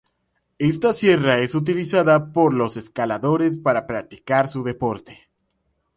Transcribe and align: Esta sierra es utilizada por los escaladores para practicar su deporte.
Esta 0.57 0.93
sierra 0.93 1.37
es 1.37 1.53
utilizada 1.53 2.33
por 2.33 2.53
los 2.53 2.75
escaladores 2.75 3.59
para 3.59 3.85
practicar 3.85 4.47
su 4.47 4.63
deporte. 4.63 5.29